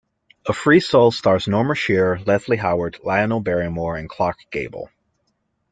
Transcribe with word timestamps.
"A 0.47 0.53
Free 0.53 0.79
Soul" 0.79 1.11
stars 1.11 1.47
Norma 1.47 1.75
Shearer, 1.75 2.21
Leslie 2.25 2.57
Howard, 2.57 2.97
Lionel 3.03 3.39
Barrymore, 3.39 3.97
and 3.97 4.09
Clark 4.09 4.37
Gable. 4.49 4.89